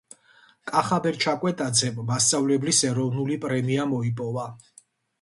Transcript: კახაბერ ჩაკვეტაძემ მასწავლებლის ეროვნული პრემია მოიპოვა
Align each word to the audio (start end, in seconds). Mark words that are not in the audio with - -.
კახაბერ 0.71 1.19
ჩაკვეტაძემ 1.25 2.01
მასწავლებლის 2.15 2.83
ეროვნული 2.93 3.41
პრემია 3.47 3.89
მოიპოვა 3.97 4.53